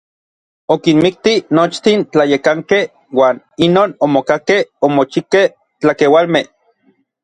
Okinmikti 0.75 1.33
nochtin 1.59 2.07
tlayekankej 2.11 2.83
uan 3.21 3.35
inon 3.69 3.91
omokakej 4.09 4.61
omochikej 4.87 5.47
tlakeualmej. 5.79 6.45